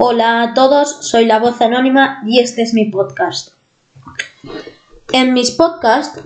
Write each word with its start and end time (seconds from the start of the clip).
Hola 0.00 0.42
a 0.42 0.54
todos, 0.54 1.08
soy 1.08 1.24
la 1.24 1.40
voz 1.40 1.60
anónima 1.60 2.22
y 2.24 2.38
este 2.38 2.62
es 2.62 2.72
mi 2.72 2.84
podcast. 2.84 3.54
En 5.10 5.34
mis 5.34 5.50
podcasts, 5.50 6.22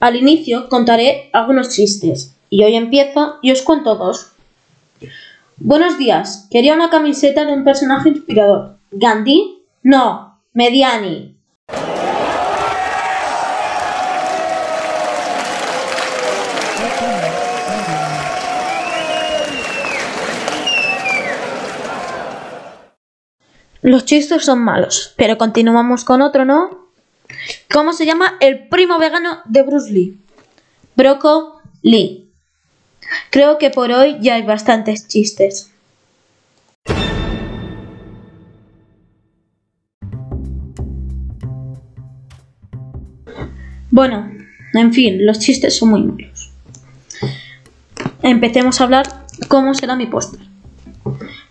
al 0.00 0.16
inicio 0.16 0.68
contaré 0.68 1.30
algunos 1.32 1.68
chistes 1.68 2.34
y 2.50 2.64
hoy 2.64 2.74
empiezo 2.74 3.36
y 3.42 3.52
os 3.52 3.62
cuento 3.62 3.94
dos. 3.94 4.32
Buenos 5.58 5.98
días, 5.98 6.48
quería 6.50 6.74
una 6.74 6.90
camiseta 6.90 7.44
de 7.44 7.52
un 7.52 7.62
personaje 7.62 8.08
inspirador. 8.08 8.76
¿Gandhi? 8.90 9.62
No, 9.84 10.40
Mediani. 10.52 11.36
Los 23.82 24.04
chistes 24.04 24.44
son 24.44 24.62
malos, 24.62 25.14
pero 25.16 25.38
continuamos 25.38 26.04
con 26.04 26.20
otro, 26.20 26.44
¿no? 26.44 26.88
¿Cómo 27.72 27.92
se 27.94 28.04
llama 28.04 28.36
el 28.40 28.68
primo 28.68 28.98
vegano 28.98 29.40
de 29.46 29.62
Bruce 29.62 29.90
Lee? 29.90 30.18
Broco 30.96 31.62
Lee. 31.82 32.30
Creo 33.30 33.56
que 33.56 33.70
por 33.70 33.90
hoy 33.90 34.18
ya 34.20 34.34
hay 34.34 34.42
bastantes 34.42 35.08
chistes. 35.08 35.70
Bueno, 43.90 44.30
en 44.74 44.92
fin, 44.92 45.24
los 45.24 45.38
chistes 45.38 45.76
son 45.76 45.90
muy 45.90 46.02
malos. 46.02 46.50
Empecemos 48.22 48.80
a 48.80 48.84
hablar 48.84 49.26
cómo 49.48 49.72
será 49.74 49.96
mi 49.96 50.06
póster. 50.06 50.49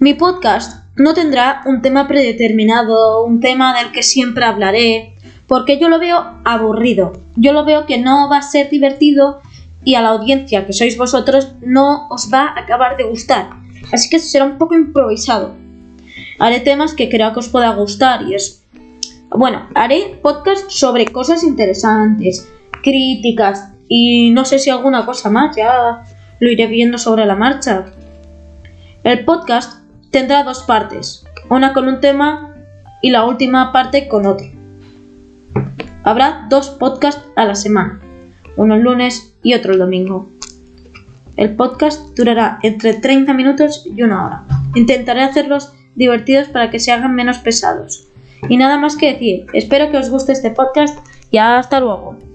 Mi 0.02 0.14
podcast 0.14 0.86
no 0.96 1.14
tendrá 1.14 1.62
un 1.66 1.82
tema 1.82 2.08
predeterminado, 2.08 3.26
un 3.26 3.42
tema 3.42 3.78
del 3.78 3.92
que 3.92 4.02
siempre 4.02 4.46
hablaré, 4.46 5.14
porque 5.46 5.78
yo 5.78 5.90
lo 5.90 6.00
veo 6.00 6.40
aburrido. 6.46 7.12
Yo 7.36 7.52
lo 7.52 7.66
veo 7.66 7.86
que 7.86 7.98
no 7.98 8.30
va 8.30 8.38
a 8.38 8.42
ser 8.42 8.70
divertido 8.70 9.42
y 9.84 9.96
a 9.96 10.02
la 10.02 10.10
audiencia 10.10 10.66
que 10.66 10.72
sois 10.72 10.98
vosotros 10.98 11.54
no 11.60 12.08
os 12.10 12.34
va 12.34 12.46
a 12.46 12.62
acabar 12.62 12.96
de 12.96 13.04
gustar. 13.04 13.50
Así 13.92 14.10
que 14.10 14.20
será 14.20 14.46
un 14.46 14.58
poco 14.58 14.74
improvisado. 14.74 15.56
Haré 16.40 16.62
temas 16.62 16.94
que 16.94 17.10
creo 17.10 17.34
que 17.34 17.40
os 17.40 17.50
pueda 17.50 17.76
gustar 17.76 18.22
y 18.22 18.36
es... 18.36 18.64
Bueno, 19.32 19.68
haré 19.76 20.18
podcast 20.24 20.72
sobre 20.72 21.08
cosas 21.08 21.44
interesantes, 21.44 22.48
críticas 22.82 23.74
y 23.90 24.30
no 24.30 24.46
sé 24.46 24.60
si 24.60 24.70
alguna 24.70 25.06
cosa 25.06 25.30
más, 25.30 25.58
ya 25.58 26.04
lo 26.40 26.50
iré 26.50 26.68
viendo 26.68 26.98
sobre 26.98 27.26
la 27.26 27.36
marcha. 27.36 27.88
El 29.04 29.26
podcast 29.26 29.79
tendrá 30.12 30.44
dos 30.44 30.64
partes, 30.64 31.26
una 31.50 31.74
con 31.74 31.88
un 31.88 32.00
tema 32.00 32.56
y 33.02 33.12
la 33.12 33.26
última 33.26 33.72
parte 33.72 34.08
con 34.08 34.26
otro. 34.26 34.48
Habrá 36.04 36.48
dos 36.50 36.70
podcasts 36.70 37.24
a 37.36 37.46
la 37.46 37.56
semana, 37.56 38.00
uno 38.56 38.76
el 38.76 38.82
lunes 38.82 39.34
y 39.44 39.54
otro 39.54 39.74
el 39.74 39.80
domingo. 39.80 40.30
El 41.36 41.56
podcast 41.56 42.18
durará 42.18 42.60
entre 42.64 42.94
30 42.94 43.34
minutos 43.34 43.86
y 43.86 44.02
una 44.02 44.26
hora. 44.26 44.44
Intentaré 44.76 45.22
hacerlos 45.22 45.72
divertidos 45.96 46.50
para 46.50 46.70
que 46.70 46.80
se 46.80 46.92
hagan 46.92 47.16
menos 47.16 47.38
pesados. 47.40 48.08
Y 48.48 48.58
nada 48.58 48.78
más 48.78 48.96
que 48.96 49.14
decir, 49.14 49.46
espero 49.54 49.92
que 49.92 49.98
os 49.98 50.10
guste 50.10 50.32
este 50.32 50.52
podcast 50.52 50.98
y 51.32 51.38
hasta 51.38 51.80
luego. 51.80 52.29